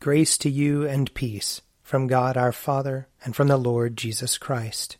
Grace 0.00 0.38
to 0.38 0.48
you 0.48 0.86
and 0.86 1.12
peace 1.12 1.60
from 1.82 2.06
God 2.06 2.34
our 2.34 2.52
Father 2.52 3.06
and 3.22 3.36
from 3.36 3.48
the 3.48 3.58
Lord 3.58 3.98
Jesus 3.98 4.38
Christ. 4.38 4.96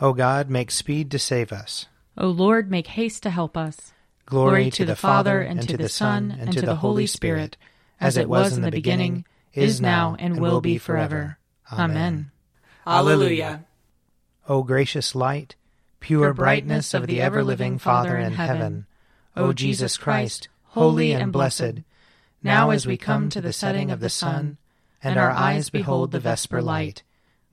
O 0.00 0.12
God, 0.12 0.50
make 0.50 0.72
speed 0.72 1.08
to 1.12 1.20
save 1.20 1.52
us. 1.52 1.86
O 2.18 2.26
Lord, 2.26 2.68
make 2.68 2.88
haste 2.88 3.22
to 3.22 3.30
help 3.30 3.56
us. 3.56 3.92
Glory, 4.26 4.50
Glory 4.50 4.64
to, 4.64 4.76
to 4.78 4.84
the, 4.86 4.92
the 4.92 4.96
Father, 4.96 5.40
and 5.40 5.68
to 5.68 5.76
the 5.76 5.88
Son, 5.88 6.36
and 6.36 6.52
to 6.52 6.62
the 6.62 6.74
Holy 6.74 7.06
Spirit, 7.06 7.56
as 8.00 8.16
it 8.16 8.28
was 8.28 8.56
in 8.56 8.62
the 8.62 8.72
beginning, 8.72 9.24
is 9.54 9.80
now, 9.80 10.16
and 10.18 10.40
will 10.40 10.60
be 10.60 10.76
forever. 10.76 11.38
Amen. 11.72 12.32
Alleluia. 12.84 13.66
O 14.48 14.64
gracious 14.64 15.14
light, 15.14 15.54
pure 16.00 16.34
brightness 16.34 16.92
of 16.92 17.06
the 17.06 17.20
ever 17.20 17.44
living 17.44 17.78
Father 17.78 18.18
in 18.18 18.32
heaven, 18.32 18.86
O 19.36 19.52
Jesus 19.52 19.96
Christ, 19.96 20.48
holy 20.64 21.12
and 21.12 21.32
blessed, 21.32 21.84
now, 22.42 22.70
as 22.70 22.86
we 22.86 22.96
come 22.96 23.28
to 23.30 23.40
the 23.42 23.52
setting 23.52 23.90
of 23.90 24.00
the 24.00 24.08
sun, 24.08 24.56
and 25.02 25.18
our 25.18 25.30
eyes 25.30 25.68
behold 25.68 26.10
the 26.10 26.20
vesper 26.20 26.62
light, 26.62 27.02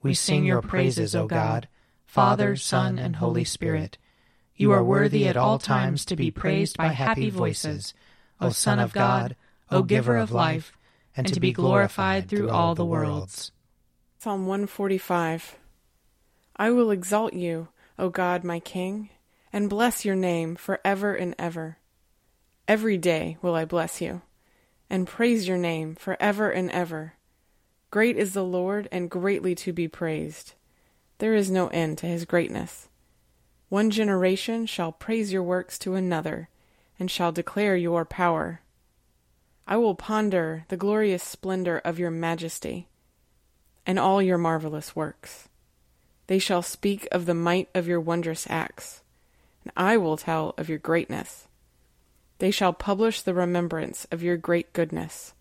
we 0.02 0.14
sing 0.14 0.46
your 0.46 0.62
praises, 0.62 1.14
O 1.14 1.26
God, 1.26 1.68
Father, 2.06 2.56
Son, 2.56 2.98
and 2.98 3.16
Holy 3.16 3.44
Spirit. 3.44 3.98
You 4.56 4.72
are 4.72 4.82
worthy 4.82 5.28
at 5.28 5.36
all 5.36 5.58
times 5.58 6.06
to 6.06 6.16
be 6.16 6.30
praised 6.30 6.78
by 6.78 6.88
happy 6.88 7.28
voices, 7.28 7.92
O 8.40 8.48
Son 8.48 8.78
of 8.78 8.94
God, 8.94 9.36
O 9.70 9.82
Giver 9.82 10.16
of 10.16 10.32
life, 10.32 10.72
and 11.14 11.26
to 11.34 11.40
be 11.40 11.52
glorified 11.52 12.28
through 12.28 12.48
all 12.48 12.74
the 12.74 12.86
worlds. 12.86 13.52
Psalm 14.18 14.46
145 14.46 15.56
I 16.56 16.70
will 16.70 16.90
exalt 16.90 17.34
you, 17.34 17.68
O 17.98 18.08
God, 18.08 18.42
my 18.42 18.58
King, 18.58 19.10
and 19.52 19.68
bless 19.68 20.06
your 20.06 20.16
name 20.16 20.56
for 20.56 20.80
ever 20.82 21.14
and 21.14 21.34
ever. 21.38 21.76
Every 22.66 22.96
day 22.96 23.36
will 23.42 23.54
I 23.54 23.64
bless 23.64 24.00
you 24.00 24.22
and 24.90 25.06
praise 25.06 25.46
your 25.48 25.58
name 25.58 25.94
for 25.94 26.16
ever 26.20 26.50
and 26.50 26.70
ever. 26.70 27.14
Great 27.90 28.16
is 28.16 28.34
the 28.34 28.44
Lord, 28.44 28.88
and 28.92 29.10
greatly 29.10 29.54
to 29.56 29.72
be 29.72 29.88
praised. 29.88 30.54
There 31.18 31.34
is 31.34 31.50
no 31.50 31.68
end 31.68 31.98
to 31.98 32.06
his 32.06 32.24
greatness. 32.24 32.88
One 33.68 33.90
generation 33.90 34.66
shall 34.66 34.92
praise 34.92 35.32
your 35.32 35.42
works 35.42 35.78
to 35.80 35.94
another, 35.94 36.48
and 36.98 37.10
shall 37.10 37.32
declare 37.32 37.76
your 37.76 38.04
power. 38.04 38.60
I 39.66 39.76
will 39.76 39.94
ponder 39.94 40.64
the 40.68 40.76
glorious 40.76 41.22
splendor 41.22 41.78
of 41.78 41.98
your 41.98 42.10
majesty, 42.10 42.88
and 43.86 43.98
all 43.98 44.22
your 44.22 44.38
marvelous 44.38 44.94
works. 44.94 45.48
They 46.26 46.38
shall 46.38 46.62
speak 46.62 47.08
of 47.10 47.26
the 47.26 47.34
might 47.34 47.68
of 47.74 47.88
your 47.88 48.00
wondrous 48.00 48.46
acts, 48.50 49.02
and 49.64 49.72
I 49.76 49.96
will 49.96 50.16
tell 50.16 50.54
of 50.56 50.68
your 50.68 50.78
greatness. 50.78 51.47
They 52.38 52.50
shall 52.52 52.72
publish 52.72 53.20
the 53.20 53.34
remembrance 53.34 54.06
of 54.12 54.22
your 54.22 54.36
great 54.36 54.72
goodness. 54.72 55.34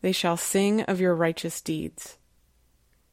They 0.00 0.12
shall 0.12 0.36
sing 0.36 0.82
of 0.82 1.00
your 1.00 1.14
righteous 1.14 1.60
deeds. 1.60 2.18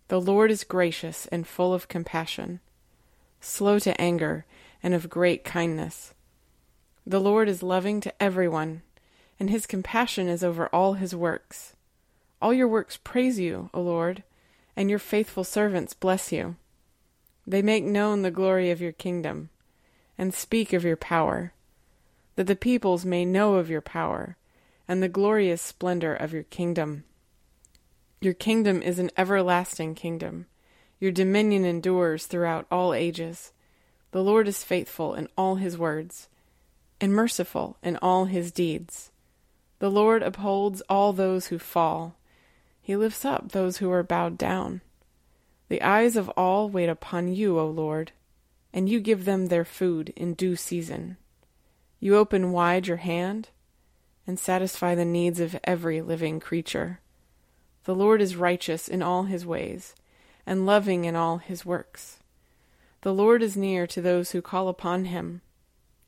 The 0.07 0.21
Lord 0.21 0.51
is 0.51 0.63
gracious 0.63 1.25
and 1.27 1.47
full 1.47 1.73
of 1.73 1.87
compassion, 1.87 2.59
slow 3.39 3.79
to 3.79 3.99
anger, 3.99 4.45
and 4.83 4.93
of 4.93 5.09
great 5.09 5.43
kindness. 5.43 6.13
The 7.07 7.21
Lord 7.21 7.49
is 7.49 7.63
loving 7.63 8.01
to 8.01 8.21
everyone, 8.21 8.83
and 9.39 9.49
his 9.49 9.65
compassion 9.65 10.27
is 10.27 10.43
over 10.43 10.67
all 10.67 10.93
his 10.93 11.15
works. 11.15 11.75
All 12.41 12.53
your 12.53 12.67
works 12.67 12.97
praise 12.97 13.39
you, 13.39 13.69
O 13.73 13.81
Lord, 13.81 14.23
and 14.75 14.89
your 14.89 14.99
faithful 14.99 15.43
servants 15.43 15.93
bless 15.93 16.31
you. 16.31 16.55
They 17.47 17.61
make 17.61 17.83
known 17.83 18.21
the 18.21 18.31
glory 18.31 18.69
of 18.69 18.81
your 18.81 18.91
kingdom, 18.91 19.49
and 20.17 20.33
speak 20.33 20.73
of 20.73 20.83
your 20.83 20.97
power 20.97 21.53
that 22.35 22.47
the 22.47 22.55
peoples 22.55 23.05
may 23.05 23.25
know 23.25 23.55
of 23.55 23.69
your 23.69 23.81
power 23.81 24.37
and 24.87 25.01
the 25.01 25.09
glorious 25.09 25.61
splendor 25.61 26.13
of 26.13 26.33
your 26.33 26.43
kingdom. 26.43 27.03
Your 28.19 28.33
kingdom 28.33 28.81
is 28.81 28.99
an 28.99 29.09
everlasting 29.17 29.95
kingdom. 29.95 30.45
Your 30.99 31.11
dominion 31.11 31.65
endures 31.65 32.25
throughout 32.25 32.67
all 32.69 32.93
ages. 32.93 33.51
The 34.11 34.23
Lord 34.23 34.47
is 34.47 34.63
faithful 34.63 35.13
in 35.15 35.27
all 35.37 35.55
his 35.55 35.77
words, 35.77 36.27
and 36.99 37.13
merciful 37.13 37.77
in 37.81 37.97
all 37.97 38.25
his 38.25 38.51
deeds. 38.51 39.11
The 39.79 39.89
Lord 39.89 40.21
upholds 40.21 40.81
all 40.89 41.13
those 41.13 41.47
who 41.47 41.57
fall. 41.57 42.15
He 42.81 42.95
lifts 42.95 43.25
up 43.25 43.51
those 43.51 43.77
who 43.77 43.89
are 43.91 44.03
bowed 44.03 44.37
down. 44.37 44.81
The 45.69 45.81
eyes 45.81 46.15
of 46.15 46.29
all 46.29 46.69
wait 46.69 46.89
upon 46.89 47.33
you, 47.33 47.57
O 47.57 47.67
Lord, 47.67 48.11
and 48.73 48.87
you 48.87 48.99
give 48.99 49.25
them 49.25 49.47
their 49.47 49.65
food 49.65 50.13
in 50.15 50.33
due 50.33 50.55
season. 50.55 51.17
You 52.03 52.17
open 52.17 52.51
wide 52.51 52.87
your 52.87 52.97
hand 52.97 53.49
and 54.25 54.39
satisfy 54.39 54.95
the 54.95 55.05
needs 55.05 55.39
of 55.39 55.55
every 55.63 56.01
living 56.01 56.39
creature. 56.39 56.99
The 57.83 57.93
Lord 57.93 58.23
is 58.23 58.35
righteous 58.35 58.87
in 58.87 59.03
all 59.03 59.23
his 59.23 59.45
ways 59.45 59.93
and 60.43 60.65
loving 60.65 61.05
in 61.05 61.15
all 61.15 61.37
his 61.37 61.63
works. 61.63 62.17
The 63.01 63.13
Lord 63.13 63.43
is 63.43 63.55
near 63.55 63.85
to 63.85 64.01
those 64.01 64.31
who 64.31 64.41
call 64.41 64.67
upon 64.67 65.05
him, 65.05 65.41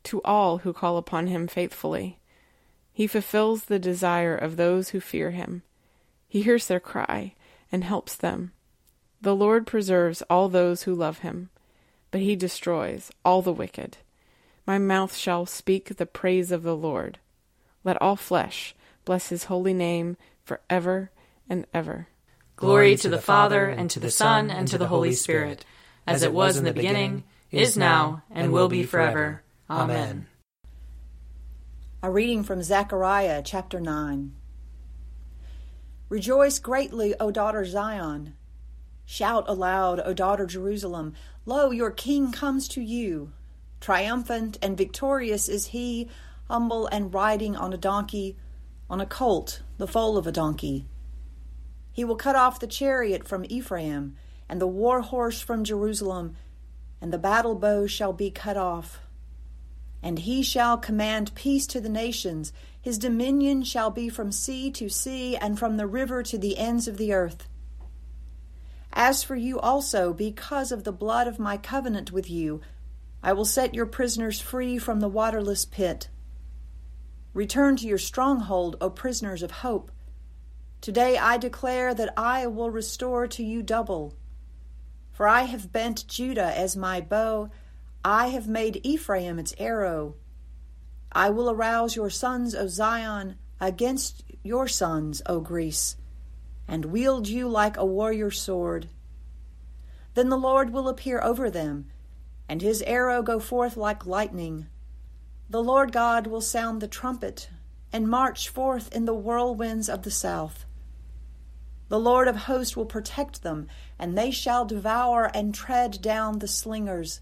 to 0.06 0.20
all 0.24 0.60
who 0.60 0.74
call 0.74 0.98
upon 0.98 1.28
him 1.28 1.48
faithfully. 1.48 2.18
He 2.92 3.06
fulfills 3.06 3.66
the 3.66 3.78
desire 3.78 4.36
of 4.36 4.58
those 4.58 4.90
who 4.90 5.00
fear 5.00 5.30
him. 5.30 5.62
He 6.28 6.42
hears 6.42 6.66
their 6.66 6.80
cry 6.80 7.36
and 7.72 7.84
helps 7.84 8.16
them. 8.16 8.52
The 9.22 9.36
Lord 9.36 9.68
preserves 9.68 10.24
all 10.24 10.50
those 10.50 10.84
who 10.84 10.96
love 10.96 11.20
him, 11.20 11.52
but 12.10 12.22
he 12.22 12.36
destroys 12.36 13.12
all 13.24 13.44
the 13.44 13.54
wicked. 13.54 13.98
My 14.66 14.78
mouth 14.78 15.16
shall 15.16 15.46
speak 15.46 15.96
the 15.96 16.06
praise 16.06 16.52
of 16.52 16.64
the 16.64 16.76
Lord. 16.76 17.20
Let 17.84 18.02
all 18.02 18.16
flesh 18.16 18.76
bless 19.06 19.30
his 19.30 19.46
holy 19.46 19.74
name 19.74 20.16
for 20.44 20.62
ever 20.70 21.12
and 21.50 21.66
ever. 21.74 22.08
Glory 22.56 22.96
to 22.98 23.10
the 23.10 23.22
Father, 23.22 23.66
and 23.66 23.90
to 23.90 24.00
the 24.00 24.12
Son, 24.12 24.50
and 24.50 24.68
to 24.70 24.78
the 24.78 24.88
Holy 24.88 25.14
Spirit, 25.14 25.66
as 26.08 26.24
it 26.24 26.34
was 26.34 26.56
in 26.56 26.64
the 26.64 26.72
beginning, 26.72 27.24
is 27.52 27.76
now, 27.76 28.24
and 28.32 28.54
will 28.54 28.70
be 28.70 28.84
forever. 28.84 29.44
Amen. 29.70 30.28
A 32.02 32.10
reading 32.10 32.44
from 32.44 32.64
Zechariah 32.64 33.42
chapter 33.44 33.80
9. 33.80 34.34
Rejoice 36.10 36.60
greatly, 36.60 37.16
O 37.20 37.32
daughter 37.32 37.66
Zion. 37.66 38.36
Shout 39.06 39.46
aloud, 39.48 40.00
O 40.06 40.14
daughter 40.14 40.46
Jerusalem. 40.46 41.14
Lo, 41.46 41.72
your 41.72 41.92
king 41.92 42.32
comes 42.32 42.68
to 42.70 42.82
you. 42.82 43.34
Triumphant 43.84 44.58
and 44.62 44.78
victorious 44.78 45.50
is 45.50 45.66
he, 45.68 46.08
humble 46.48 46.88
and 46.88 47.14
riding 47.14 47.58
on 47.58 47.74
a 47.74 47.78
donkey, 47.78 48.38
on 48.90 49.02
a 49.02 49.06
colt, 49.06 49.62
the 49.78 49.90
foal 49.90 50.18
of 50.18 50.26
a 50.26 50.32
donkey. 50.32 50.88
He 51.92 52.06
will 52.06 52.16
cut 52.16 52.38
off 52.38 52.62
the 52.62 52.66
chariot 52.66 53.28
from 53.28 53.46
Ephraim, 53.50 54.16
and 54.48 54.62
the 54.62 54.68
war 54.68 55.02
horse 55.02 55.42
from 55.42 55.66
Jerusalem, 55.66 56.38
and 57.02 57.12
the 57.12 57.18
battle 57.18 57.56
bow 57.56 57.86
shall 57.86 58.14
be 58.14 58.32
cut 58.32 58.56
off. 58.56 59.02
And 60.02 60.20
he 60.20 60.44
shall 60.44 60.78
command 60.78 61.36
peace 61.36 61.68
to 61.68 61.82
the 61.82 61.90
nations. 61.90 62.54
His 62.82 62.98
dominion 62.98 63.64
shall 63.64 63.90
be 63.90 64.08
from 64.08 64.32
sea 64.32 64.72
to 64.72 64.88
sea, 64.88 65.36
and 65.36 65.60
from 65.60 65.76
the 65.76 65.88
river 65.88 66.24
to 66.24 66.38
the 66.38 66.58
ends 66.58 66.88
of 66.88 66.96
the 66.96 67.12
earth. 67.12 67.50
As 68.94 69.24
for 69.24 69.36
you 69.36 69.60
also, 69.60 70.14
because 70.14 70.72
of 70.72 70.86
the 70.86 70.94
blood 70.94 71.28
of 71.28 71.38
my 71.38 71.58
covenant 71.58 72.14
with 72.14 72.30
you, 72.30 72.62
I 73.26 73.32
will 73.32 73.46
set 73.46 73.74
your 73.74 73.86
prisoners 73.86 74.42
free 74.42 74.78
from 74.78 75.00
the 75.00 75.08
waterless 75.08 75.64
pit. 75.64 76.10
Return 77.34 77.78
to 77.78 77.88
your 77.88 77.98
stronghold, 77.98 78.76
O 78.82 78.90
prisoners 78.90 79.42
of 79.42 79.52
hope. 79.52 79.92
Today 80.82 81.18
I 81.18 81.38
declare 81.38 81.94
that 81.94 82.14
I 82.18 82.48
will 82.48 82.70
restore 82.70 83.26
to 83.28 83.42
you 83.42 83.64
double. 83.64 84.14
For 85.14 85.26
I 85.26 85.44
have 85.44 85.72
bent 85.72 86.06
Judah 86.08 86.58
as 86.58 86.76
my 86.76 87.00
bow, 87.00 87.50
I 88.04 88.28
have 88.28 88.50
made 88.50 88.82
Ephraim 88.84 89.40
its 89.40 89.56
arrow. 89.58 90.16
I 91.14 91.30
will 91.30 91.50
arouse 91.50 91.96
your 91.96 92.10
sons, 92.10 92.54
O 92.54 92.68
Zion, 92.68 93.38
against 93.62 94.26
your 94.44 94.68
sons, 94.68 95.22
O 95.28 95.40
Greece, 95.40 95.96
and 96.68 96.86
wield 96.86 97.30
you 97.30 97.48
like 97.48 97.78
a 97.78 97.86
warrior 97.86 98.32
sword. 98.32 98.90
Then 100.14 100.28
the 100.28 100.38
Lord 100.38 100.72
will 100.72 100.90
appear 100.90 101.22
over 101.22 101.50
them 101.50 101.86
and 102.48 102.62
his 102.62 102.82
arrow 102.84 103.22
go 103.22 103.40
forth 103.40 103.78
like 103.78 104.06
lightning. 104.06 104.68
The 105.50 105.64
Lord 105.64 105.92
God 105.92 106.28
will 106.28 106.42
sound 106.42 106.82
the 106.82 106.88
trumpet 106.88 107.50
and 107.92 108.08
march 108.08 108.50
forth 108.50 108.94
in 108.94 109.06
the 109.06 109.14
whirlwinds 109.14 109.88
of 109.88 110.02
the 110.02 110.12
south. 110.12 110.66
The 111.90 112.00
Lord 112.00 112.28
of 112.28 112.36
hosts 112.36 112.76
will 112.76 112.86
protect 112.86 113.44
them, 113.44 113.68
and 114.00 114.18
they 114.18 114.32
shall 114.32 114.66
devour 114.66 115.30
and 115.34 115.54
tread 115.54 116.02
down 116.02 116.40
the 116.40 116.48
slingers. 116.48 117.22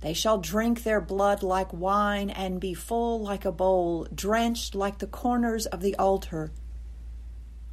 They 0.00 0.14
shall 0.14 0.38
drink 0.38 0.82
their 0.82 1.02
blood 1.02 1.42
like 1.42 1.72
wine 1.72 2.30
and 2.30 2.60
be 2.60 2.72
full 2.72 3.20
like 3.20 3.44
a 3.44 3.52
bowl, 3.52 4.06
drenched 4.14 4.74
like 4.74 4.98
the 4.98 5.06
corners 5.06 5.66
of 5.66 5.82
the 5.82 5.94
altar. 5.96 6.50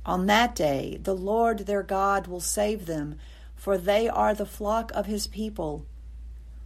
On 0.06 0.25
that 0.25 0.53
day, 0.53 1.00
the 1.01 1.15
Lord 1.15 1.59
their 1.59 1.83
God 1.83 2.27
will 2.27 2.41
save 2.41 2.85
them, 2.85 3.15
for 3.56 3.77
they 3.77 4.09
are 4.09 4.33
the 4.33 4.45
flock 4.45 4.91
of 4.94 5.06
his 5.06 5.27
people 5.27 5.85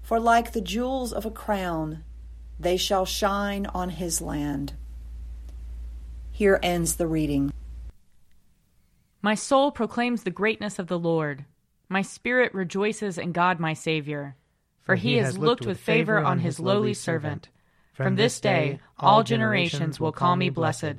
for 0.01 0.19
like 0.19 0.51
the 0.51 0.61
jewels 0.61 1.13
of 1.13 1.25
a 1.25 1.31
crown, 1.31 2.03
they 2.59 2.77
shall 2.77 3.05
shine 3.05 3.65
on 3.67 3.89
his 3.89 4.21
land. 4.21 4.73
Here 6.31 6.59
ends 6.61 6.95
the 6.95 7.07
reading. 7.07 7.51
My 9.21 9.35
soul 9.35 9.71
proclaims 9.71 10.23
the 10.23 10.31
greatness 10.31 10.79
of 10.79 10.87
the 10.87 10.97
Lord. 10.97 11.45
My 11.89 12.01
spirit 12.01 12.53
rejoices 12.53 13.17
in 13.17 13.31
God 13.31 13.59
my 13.59 13.73
Saviour, 13.73 14.35
for 14.81 14.95
he 14.95 15.17
has 15.17 15.37
looked 15.37 15.65
with 15.65 15.79
favor 15.79 16.17
on 16.19 16.39
his 16.39 16.59
lowly 16.59 16.93
servant. 16.93 17.49
From 17.93 18.15
this 18.15 18.39
day 18.39 18.79
all 18.97 19.23
generations 19.23 19.99
will 19.99 20.11
call 20.11 20.35
me 20.35 20.49
blessed. 20.49 20.95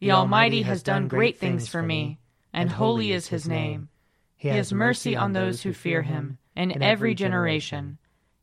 The 0.00 0.10
Almighty 0.12 0.62
has 0.62 0.82
done 0.82 1.08
great 1.08 1.38
things 1.38 1.68
for 1.68 1.80
me, 1.80 2.18
and 2.52 2.70
holy 2.70 3.12
is 3.12 3.28
his 3.28 3.48
name. 3.48 3.88
He 4.36 4.48
has 4.48 4.72
mercy 4.72 5.16
on 5.16 5.32
those 5.32 5.62
who 5.62 5.72
fear 5.72 6.02
him, 6.02 6.36
in 6.54 6.82
every 6.82 7.14
generation. 7.14 7.98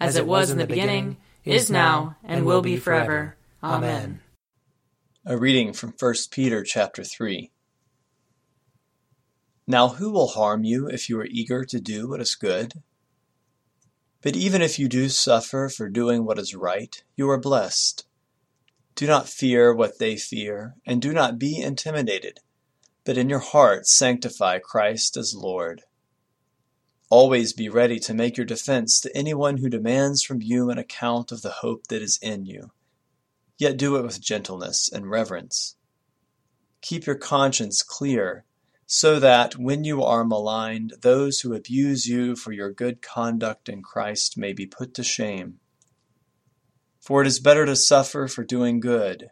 as 0.00 0.16
it 0.16 0.26
was 0.26 0.50
in 0.50 0.58
the 0.58 0.66
beginning, 0.66 1.18
is 1.44 1.70
now, 1.70 2.16
and 2.24 2.44
will 2.44 2.62
be 2.62 2.76
forever. 2.76 3.36
Amen. 3.62 4.20
A 5.26 5.36
reading 5.36 5.72
from 5.72 5.94
1 5.98 6.14
Peter 6.30 6.64
chapter 6.64 7.04
3. 7.04 7.50
Now 9.66 9.88
who 9.88 10.10
will 10.10 10.28
harm 10.28 10.64
you 10.64 10.88
if 10.88 11.08
you 11.08 11.20
are 11.20 11.26
eager 11.26 11.64
to 11.66 11.80
do 11.80 12.08
what 12.08 12.20
is 12.20 12.34
good? 12.34 12.72
But 14.22 14.34
even 14.34 14.62
if 14.62 14.78
you 14.78 14.88
do 14.88 15.08
suffer 15.08 15.68
for 15.68 15.88
doing 15.88 16.24
what 16.24 16.38
is 16.38 16.54
right, 16.54 17.02
you 17.16 17.28
are 17.30 17.38
blessed. 17.38 18.06
Do 18.94 19.06
not 19.06 19.28
fear 19.28 19.72
what 19.72 19.98
they 19.98 20.16
fear, 20.16 20.74
and 20.84 21.00
do 21.00 21.12
not 21.12 21.38
be 21.38 21.60
intimidated, 21.60 22.40
but 23.04 23.16
in 23.16 23.28
your 23.28 23.38
hearts 23.38 23.94
sanctify 23.94 24.58
Christ 24.58 25.16
as 25.16 25.34
Lord. 25.34 25.82
Always 27.10 27.52
be 27.52 27.68
ready 27.68 27.98
to 27.98 28.14
make 28.14 28.36
your 28.36 28.46
defense 28.46 29.00
to 29.00 29.16
anyone 29.16 29.56
who 29.56 29.68
demands 29.68 30.22
from 30.22 30.40
you 30.40 30.70
an 30.70 30.78
account 30.78 31.32
of 31.32 31.42
the 31.42 31.50
hope 31.50 31.88
that 31.88 32.00
is 32.00 32.20
in 32.22 32.46
you. 32.46 32.70
Yet 33.58 33.76
do 33.76 33.96
it 33.96 34.02
with 34.02 34.20
gentleness 34.20 34.88
and 34.88 35.10
reverence. 35.10 35.74
Keep 36.82 37.06
your 37.06 37.16
conscience 37.16 37.82
clear, 37.82 38.44
so 38.86 39.18
that, 39.18 39.56
when 39.56 39.82
you 39.82 40.04
are 40.04 40.24
maligned, 40.24 40.94
those 41.02 41.40
who 41.40 41.52
abuse 41.52 42.06
you 42.06 42.36
for 42.36 42.52
your 42.52 42.70
good 42.70 43.02
conduct 43.02 43.68
in 43.68 43.82
Christ 43.82 44.38
may 44.38 44.52
be 44.52 44.66
put 44.66 44.94
to 44.94 45.02
shame. 45.02 45.58
For 47.00 47.22
it 47.22 47.26
is 47.26 47.40
better 47.40 47.66
to 47.66 47.74
suffer 47.74 48.28
for 48.28 48.44
doing 48.44 48.78
good, 48.78 49.30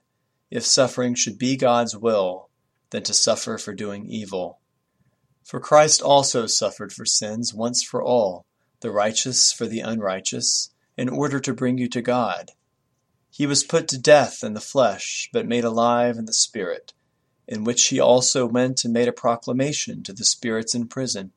if 0.50 0.64
suffering 0.64 1.14
should 1.14 1.38
be 1.38 1.56
God's 1.56 1.96
will, 1.96 2.50
than 2.90 3.04
to 3.04 3.14
suffer 3.14 3.56
for 3.56 3.72
doing 3.72 4.04
evil. 4.06 4.57
For 5.48 5.60
Christ 5.60 6.02
also 6.02 6.46
suffered 6.46 6.92
for 6.92 7.06
sins 7.06 7.54
once 7.54 7.82
for 7.82 8.02
all, 8.02 8.44
the 8.80 8.90
righteous 8.90 9.50
for 9.50 9.66
the 9.66 9.80
unrighteous, 9.80 10.74
in 10.94 11.08
order 11.08 11.40
to 11.40 11.54
bring 11.54 11.78
you 11.78 11.88
to 11.88 12.02
God. 12.02 12.50
He 13.30 13.46
was 13.46 13.64
put 13.64 13.88
to 13.88 13.98
death 13.98 14.44
in 14.44 14.52
the 14.52 14.60
flesh, 14.60 15.30
but 15.32 15.48
made 15.48 15.64
alive 15.64 16.18
in 16.18 16.26
the 16.26 16.34
Spirit, 16.34 16.92
in 17.46 17.64
which 17.64 17.86
he 17.86 17.98
also 17.98 18.44
went 18.44 18.84
and 18.84 18.92
made 18.92 19.08
a 19.08 19.12
proclamation 19.12 20.02
to 20.02 20.12
the 20.12 20.26
spirits 20.26 20.74
in 20.74 20.86
prison, 20.86 21.32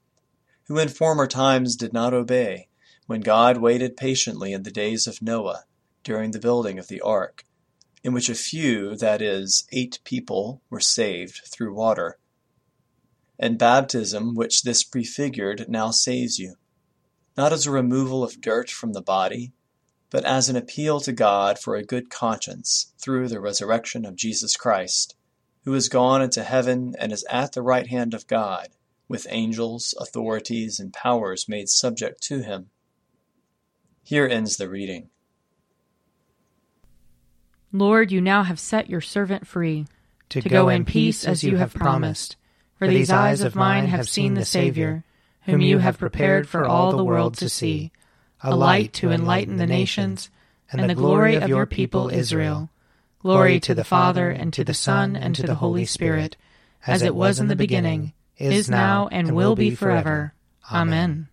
who 0.65 0.77
in 0.77 0.89
former 0.89 1.25
times 1.25 1.77
did 1.77 1.93
not 1.93 2.13
obey, 2.13 2.67
when 3.05 3.21
God 3.21 3.59
waited 3.59 3.95
patiently 3.95 4.51
in 4.51 4.63
the 4.63 4.71
days 4.71 5.07
of 5.07 5.21
Noah, 5.21 5.63
during 6.03 6.31
the 6.31 6.39
building 6.39 6.77
of 6.77 6.89
the 6.89 6.99
ark, 6.99 7.45
in 8.03 8.11
which 8.11 8.27
a 8.27 8.35
few, 8.35 8.93
that 8.97 9.21
is, 9.21 9.65
eight 9.71 9.99
people, 10.03 10.61
were 10.69 10.81
saved 10.81 11.43
through 11.45 11.73
water 11.73 12.17
and 13.41 13.57
baptism, 13.57 14.35
which 14.35 14.61
this 14.61 14.83
prefigured, 14.83 15.67
now 15.67 15.89
saves 15.89 16.37
you, 16.37 16.53
not 17.35 17.51
as 17.51 17.65
a 17.65 17.71
removal 17.71 18.23
of 18.23 18.39
dirt 18.39 18.69
from 18.69 18.93
the 18.93 19.01
body, 19.01 19.51
but 20.11 20.23
as 20.23 20.47
an 20.47 20.55
appeal 20.55 20.99
to 20.99 21.11
God 21.11 21.57
for 21.57 21.75
a 21.75 21.83
good 21.83 22.11
conscience 22.11 22.93
through 23.01 23.27
the 23.27 23.41
resurrection 23.41 24.05
of 24.05 24.15
Jesus 24.15 24.55
Christ, 24.55 25.15
who 25.65 25.73
is 25.73 25.89
gone 25.89 26.21
into 26.21 26.43
heaven 26.43 26.93
and 26.99 27.11
is 27.11 27.25
at 27.31 27.53
the 27.53 27.63
right 27.63 27.87
hand 27.87 28.13
of 28.13 28.27
God, 28.27 28.69
with 29.07 29.25
angels, 29.29 29.95
authorities, 29.99 30.79
and 30.79 30.93
powers 30.93 31.49
made 31.49 31.67
subject 31.67 32.21
to 32.23 32.43
him. 32.43 32.69
Here 34.03 34.27
ends 34.27 34.57
the 34.57 34.69
reading. 34.69 35.09
Lord, 37.73 38.11
you 38.11 38.21
now 38.21 38.43
have 38.43 38.59
set 38.59 38.89
your 38.89 39.01
servant 39.01 39.47
free 39.47 39.87
to, 40.29 40.41
to 40.41 40.49
go, 40.49 40.63
go 40.63 40.69
in 40.69 40.85
peace 40.85 41.25
as 41.25 41.43
you 41.43 41.57
have 41.57 41.73
promised. 41.73 42.35
For 42.81 42.87
these 42.87 43.11
eyes 43.11 43.41
of 43.41 43.53
mine 43.53 43.85
have 43.89 44.09
seen 44.09 44.33
the 44.33 44.43
Savior, 44.43 45.03
whom 45.43 45.61
you 45.61 45.77
have 45.77 45.99
prepared 45.99 46.49
for 46.49 46.65
all 46.65 46.91
the 46.91 47.03
world 47.03 47.37
to 47.37 47.47
see, 47.47 47.91
a 48.41 48.55
light 48.55 48.91
to 48.93 49.11
enlighten 49.11 49.57
the 49.57 49.67
nations, 49.67 50.31
and 50.71 50.89
the 50.89 50.95
glory 50.95 51.35
of 51.35 51.47
your 51.47 51.67
people 51.67 52.09
Israel. 52.09 52.71
Glory 53.19 53.59
to 53.59 53.75
the 53.75 53.83
Father, 53.83 54.31
and 54.31 54.51
to 54.53 54.63
the 54.63 54.73
Son, 54.73 55.15
and 55.15 55.35
to 55.35 55.43
the 55.43 55.53
Holy 55.53 55.85
Spirit, 55.85 56.37
as 56.87 57.03
it 57.03 57.13
was 57.13 57.39
in 57.39 57.49
the 57.49 57.55
beginning, 57.55 58.13
is 58.37 58.67
now, 58.67 59.07
and 59.11 59.35
will 59.35 59.55
be 59.55 59.75
forever. 59.75 60.33
Amen. 60.71 61.27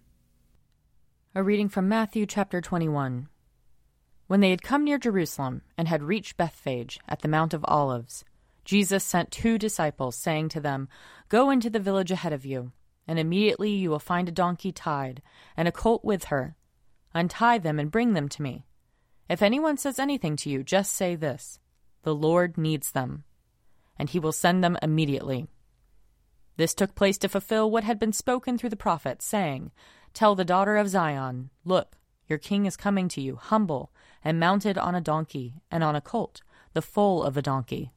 A 1.35 1.43
reading 1.43 1.71
from 1.71 1.89
Matthew 1.89 2.27
chapter 2.27 2.61
21. 2.61 3.27
When 4.27 4.41
they 4.41 4.51
had 4.51 4.61
come 4.61 4.85
near 4.85 4.99
Jerusalem, 4.99 5.62
and 5.79 5.89
had 5.89 6.03
reached 6.03 6.37
Bethphage 6.37 7.01
at 7.09 7.23
the 7.23 7.29
Mount 7.29 7.55
of 7.55 7.65
Olives, 7.67 8.23
Jesus 8.69 9.03
sent 9.03 9.31
two 9.31 9.56
disciples, 9.56 10.15
saying 10.15 10.50
to 10.50 10.61
them, 10.61 10.91
Go 11.31 11.49
into 11.49 11.70
the 11.70 11.81
village 11.81 12.11
ahead 12.11 12.35
of 12.35 12.44
you, 12.44 12.73
and 13.06 13.19
immediately 13.19 13.70
you 13.70 13.88
will 13.88 13.99
find 13.99 14.29
a 14.29 14.31
donkey 14.31 14.73
tied, 14.73 15.23
and 15.56 15.67
a 15.67 15.73
colt 15.73 16.05
with 16.05 16.25
her. 16.25 16.55
Untie 17.15 17.56
them 17.56 17.79
and 17.79 17.91
bring 17.91 18.12
them 18.12 18.29
to 18.29 18.43
me. 18.43 18.67
If 19.26 19.41
anyone 19.41 19.79
says 19.79 19.99
anything 19.99 20.37
to 20.37 20.50
you, 20.50 20.62
just 20.62 20.93
say 20.93 21.17
this 21.17 21.61
The 22.03 22.15
Lord 22.15 22.59
needs 22.59 22.93
them, 22.93 23.25
and 23.99 24.11
he 24.11 24.19
will 24.19 24.32
send 24.32 24.62
them 24.62 24.76
immediately. 24.82 25.47
This 26.59 26.75
took 26.75 26.94
place 26.94 27.17
to 27.19 27.29
fulfill 27.31 27.70
what 27.70 27.85
had 27.85 27.99
been 27.99 28.12
spoken 28.12 28.59
through 28.59 28.69
the 28.69 28.77
prophet, 28.77 29.22
saying, 29.22 29.70
Tell 30.13 30.34
the 30.34 30.44
daughter 30.44 30.77
of 30.77 30.91
Zion, 30.91 31.48
Look, 31.65 31.96
your 32.27 32.39
king 32.39 32.67
is 32.67 32.77
coming 32.77 33.08
to 33.08 33.22
you, 33.22 33.37
humble, 33.37 33.93
and 34.22 34.39
mounted 34.39 34.77
on 34.77 34.94
a 34.94 35.01
donkey, 35.01 35.55
and 35.70 35.82
on 35.82 35.96
a 35.96 36.03
colt, 36.03 36.43
the 36.75 36.82
foal 36.82 37.22
of 37.22 37.39
a 37.39 37.41
donkey. 37.41 37.93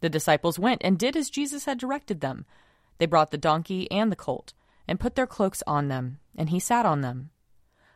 The 0.00 0.08
disciples 0.08 0.58
went 0.58 0.80
and 0.84 0.98
did 0.98 1.16
as 1.16 1.30
Jesus 1.30 1.64
had 1.64 1.78
directed 1.78 2.20
them. 2.20 2.46
They 2.98 3.06
brought 3.06 3.30
the 3.30 3.38
donkey 3.38 3.90
and 3.90 4.10
the 4.10 4.16
colt, 4.16 4.52
and 4.88 5.00
put 5.00 5.14
their 5.14 5.26
cloaks 5.26 5.62
on 5.66 5.88
them, 5.88 6.18
and 6.36 6.50
he 6.50 6.58
sat 6.58 6.86
on 6.86 7.00
them. 7.00 7.30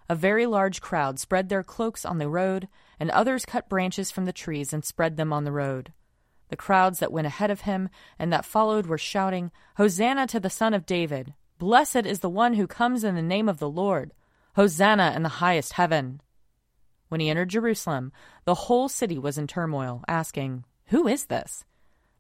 A 0.09 0.15
very 0.15 0.45
large 0.45 0.81
crowd 0.81 1.19
spread 1.19 1.49
their 1.49 1.63
cloaks 1.63 2.05
on 2.05 2.19
the 2.19 2.29
road, 2.29 2.69
and 3.01 3.11
others 3.11 3.47
cut 3.47 3.69
branches 3.69 4.11
from 4.11 4.27
the 4.27 4.33
trees 4.33 4.73
and 4.73 4.85
spread 4.85 5.17
them 5.17 5.33
on 5.33 5.45
the 5.45 5.53
road. 5.53 5.93
The 6.49 6.57
crowds 6.57 6.99
that 6.99 7.13
went 7.13 7.27
ahead 7.27 7.51
of 7.51 7.63
him 7.63 7.89
and 8.19 8.33
that 8.33 8.45
followed 8.45 8.87
were 8.87 8.99
shouting, 8.99 9.51
Hosanna 9.77 10.27
to 10.29 10.39
the 10.39 10.51
Son 10.51 10.75
of 10.75 10.85
David! 10.85 11.35
Blessed 11.59 12.05
is 12.05 12.21
the 12.21 12.29
one 12.29 12.55
who 12.55 12.67
comes 12.67 13.03
in 13.03 13.15
the 13.15 13.23
name 13.23 13.49
of 13.49 13.59
the 13.59 13.69
Lord! 13.69 14.13
Hosanna 14.57 15.15
in 15.17 15.23
the 15.23 15.41
highest 15.41 15.73
heaven! 15.75 16.21
When 17.09 17.21
he 17.21 17.31
entered 17.31 17.49
Jerusalem, 17.49 18.13
the 18.45 18.55
whole 18.55 18.89
city 18.89 19.19
was 19.19 19.39
in 19.39 19.47
turmoil, 19.47 20.05
asking, 20.07 20.65
Who 20.87 21.07
is 21.07 21.27
this? 21.27 21.65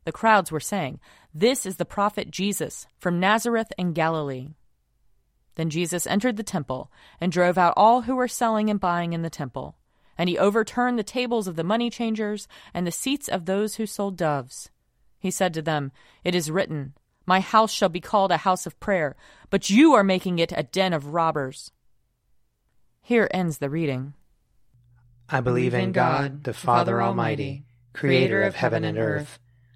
The 0.04 0.12
crowds 0.12 0.52
were 0.52 0.60
saying, 0.60 1.00
This 1.34 1.66
is 1.66 1.76
the 1.76 1.84
prophet 1.84 2.30
Jesus 2.30 2.86
from 2.98 3.20
Nazareth 3.20 3.72
in 3.78 3.92
Galilee. 3.92 4.50
Then 5.56 5.70
Jesus 5.70 6.06
entered 6.06 6.36
the 6.36 6.42
temple 6.42 6.90
and 7.20 7.30
drove 7.30 7.56
out 7.56 7.74
all 7.76 8.02
who 8.02 8.16
were 8.16 8.28
selling 8.28 8.70
and 8.70 8.80
buying 8.80 9.12
in 9.12 9.22
the 9.22 9.30
temple. 9.30 9.76
And 10.18 10.28
he 10.28 10.38
overturned 10.38 10.98
the 10.98 11.04
tables 11.04 11.48
of 11.48 11.56
the 11.56 11.64
money 11.64 11.90
changers 11.90 12.46
and 12.72 12.86
the 12.86 12.92
seats 12.92 13.28
of 13.28 13.46
those 13.46 13.76
who 13.76 13.86
sold 13.86 14.16
doves. 14.16 14.70
He 15.18 15.30
said 15.30 15.54
to 15.54 15.62
them, 15.62 15.90
It 16.22 16.34
is 16.34 16.50
written, 16.50 16.94
My 17.26 17.40
house 17.40 17.72
shall 17.72 17.88
be 17.88 18.00
called 18.00 18.30
a 18.30 18.38
house 18.38 18.66
of 18.66 18.78
prayer, 18.78 19.16
but 19.50 19.70
you 19.70 19.94
are 19.94 20.04
making 20.04 20.38
it 20.38 20.52
a 20.54 20.62
den 20.62 20.92
of 20.92 21.14
robbers. 21.14 21.72
Here 23.00 23.28
ends 23.32 23.58
the 23.58 23.70
reading. 23.70 24.14
I 25.28 25.40
believe 25.40 25.74
in 25.74 25.92
God, 25.92 26.44
the 26.44 26.52
Father 26.52 27.02
Almighty, 27.02 27.64
creator 27.92 28.42
of 28.42 28.54
heaven 28.54 28.84
and 28.84 28.98
earth. 28.98 29.38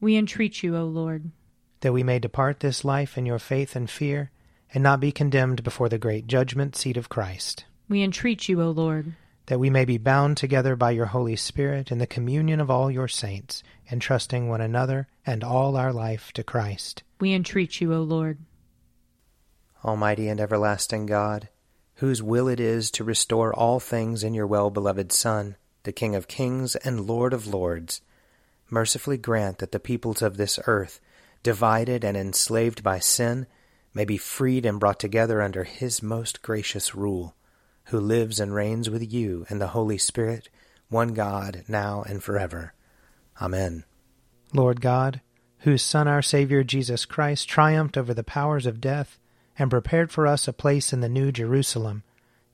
We 0.00 0.16
entreat 0.16 0.62
you, 0.62 0.76
O 0.76 0.84
Lord. 0.84 1.30
That 1.80 1.92
we 1.92 2.02
may 2.02 2.18
depart 2.18 2.60
this 2.60 2.84
life 2.84 3.18
in 3.18 3.26
your 3.26 3.38
faith 3.38 3.76
and 3.76 3.88
fear, 3.88 4.30
and 4.72 4.82
not 4.82 5.00
be 5.00 5.12
condemned 5.12 5.62
before 5.62 5.90
the 5.90 5.98
great 5.98 6.26
judgment 6.26 6.74
seat 6.74 6.96
of 6.96 7.10
Christ. 7.10 7.64
We 7.88 8.02
entreat 8.02 8.48
you, 8.48 8.62
O 8.62 8.70
Lord. 8.70 9.14
That 9.46 9.58
we 9.58 9.68
may 9.68 9.84
be 9.84 9.98
bound 9.98 10.36
together 10.36 10.74
by 10.74 10.92
your 10.92 11.06
Holy 11.06 11.36
Spirit 11.36 11.90
in 11.90 11.98
the 11.98 12.06
communion 12.06 12.60
of 12.60 12.70
all 12.70 12.90
your 12.90 13.08
saints, 13.08 13.62
entrusting 13.90 14.48
one 14.48 14.60
another 14.60 15.08
and 15.26 15.44
all 15.44 15.76
our 15.76 15.92
life 15.92 16.32
to 16.32 16.44
Christ. 16.44 17.02
We 17.18 17.34
entreat 17.34 17.80
you, 17.80 17.92
O 17.92 18.00
Lord. 18.00 18.38
Almighty 19.84 20.28
and 20.28 20.40
everlasting 20.40 21.06
God, 21.06 21.48
whose 21.96 22.22
will 22.22 22.48
it 22.48 22.60
is 22.60 22.90
to 22.92 23.04
restore 23.04 23.52
all 23.52 23.80
things 23.80 24.24
in 24.24 24.32
your 24.32 24.46
well 24.46 24.70
beloved 24.70 25.12
Son, 25.12 25.56
the 25.82 25.92
King 25.92 26.14
of 26.14 26.28
kings 26.28 26.76
and 26.76 27.06
Lord 27.06 27.34
of 27.34 27.46
lords, 27.46 28.00
mercifully 28.70 29.18
grant 29.18 29.58
that 29.58 29.72
the 29.72 29.80
peoples 29.80 30.22
of 30.22 30.36
this 30.36 30.58
earth, 30.66 31.00
divided 31.42 32.04
and 32.04 32.16
enslaved 32.16 32.82
by 32.82 32.98
sin, 32.98 33.46
may 33.94 34.04
be 34.04 34.16
freed 34.16 34.64
and 34.64 34.78
brought 34.78 35.00
together 35.00 35.42
under 35.42 35.64
his 35.64 36.02
most 36.02 36.42
gracious 36.42 36.94
rule, 36.94 37.34
who 37.84 37.98
lives 37.98 38.38
and 38.38 38.54
reigns 38.54 38.88
with 38.88 39.12
you 39.12 39.46
and 39.48 39.60
the 39.60 39.68
Holy 39.68 39.98
Spirit, 39.98 40.48
one 40.88 41.14
God, 41.14 41.64
now 41.68 42.02
and 42.02 42.22
forever. 42.22 42.74
Amen. 43.40 43.84
Lord 44.52 44.80
God, 44.80 45.20
whose 45.60 45.82
Son, 45.82 46.08
our 46.08 46.22
Savior 46.22 46.62
Jesus 46.62 47.04
Christ, 47.04 47.48
triumphed 47.48 47.96
over 47.96 48.14
the 48.14 48.24
powers 48.24 48.66
of 48.66 48.80
death 48.80 49.18
and 49.58 49.70
prepared 49.70 50.10
for 50.10 50.26
us 50.26 50.48
a 50.48 50.52
place 50.52 50.92
in 50.92 51.00
the 51.00 51.08
New 51.08 51.32
Jerusalem, 51.32 52.02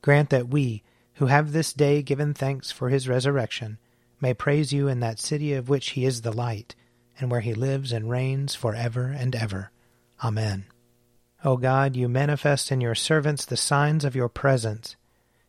grant 0.03 0.31
that 0.31 0.49
we, 0.49 0.83
who 1.15 1.27
have 1.27 1.53
this 1.53 1.73
day 1.73 2.03
given 2.03 2.35
thanks 2.35 2.71
for 2.71 2.89
his 2.89 3.09
resurrection, 3.09 3.79
may 4.21 4.35
praise 4.35 4.73
you 4.73 4.89
in 4.89 5.01
that 5.01 5.19
city 5.19 5.53
of 5.53 5.69
which 5.69 5.91
he 5.91 6.05
is 6.05 6.23
the 6.23 6.33
light, 6.33 6.75
and 7.19 7.31
where 7.31 7.41
he 7.41 7.55
lives 7.55 7.93
and 7.93 8.11
reigns 8.11 8.55
for 8.55 8.75
ever 8.75 9.07
and 9.07 9.35
ever. 9.35 9.71
Amen. 10.23 10.67
O 11.45 11.57
God, 11.57 11.97
you 11.97 12.09
manifest 12.09 12.73
in 12.73 12.81
your 12.81 12.95
servants 12.95 13.45
the 13.45 13.57
signs 13.57 14.05
of 14.05 14.17
your 14.17 14.29
presence. 14.29 14.97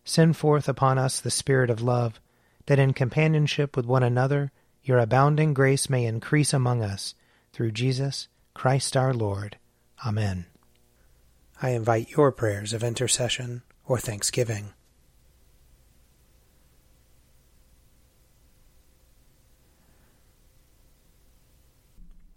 Send 0.03 0.37
forth 0.37 0.69
upon 0.69 0.97
us 0.97 1.19
the 1.19 1.31
Spirit 1.31 1.69
of 1.69 1.81
love, 1.81 2.19
that 2.65 2.79
in 2.79 2.93
companionship 2.93 3.75
with 3.75 3.85
one 3.85 4.03
another 4.03 4.51
your 4.83 4.99
abounding 4.99 5.53
grace 5.53 5.89
may 5.89 6.05
increase 6.05 6.53
among 6.53 6.81
us, 6.81 7.13
through 7.51 7.71
Jesus 7.71 8.27
Christ 8.53 8.95
our 8.95 9.13
Lord. 9.13 9.57
Amen. 10.05 10.45
I 11.61 11.71
invite 11.71 12.11
your 12.11 12.31
prayers 12.31 12.71
of 12.71 12.83
intercession 12.83 13.63
or 13.85 13.97
thanksgiving. 13.99 14.73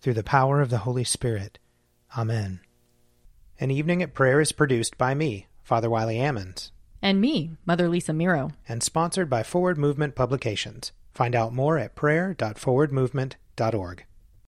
through 0.00 0.14
the 0.14 0.22
power 0.22 0.60
of 0.60 0.70
the 0.70 0.78
Holy 0.78 1.04
Spirit. 1.04 1.58
Amen. 2.16 2.60
An 3.60 3.70
Evening 3.70 4.02
at 4.02 4.14
Prayer 4.14 4.40
is 4.40 4.52
produced 4.52 4.96
by 4.96 5.14
me, 5.14 5.46
Father 5.62 5.90
Wiley 5.90 6.16
Ammons. 6.16 6.70
And 7.02 7.20
me, 7.20 7.56
Mother 7.66 7.88
Lisa 7.88 8.12
Miro. 8.12 8.50
And 8.68 8.82
sponsored 8.82 9.30
by 9.30 9.42
Forward 9.42 9.78
Movement 9.78 10.14
Publications. 10.14 10.92
Find 11.12 11.34
out 11.34 11.52
more 11.52 11.78
at 11.78 11.94
prayer.forwardmovement.org. 11.94 14.04